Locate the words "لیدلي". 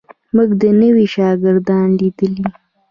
1.99-2.45